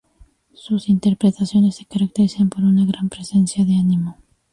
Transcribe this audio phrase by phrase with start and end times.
[0.55, 4.17] Sus interpretaciones se caracterizan por una gran presencia de ánimo.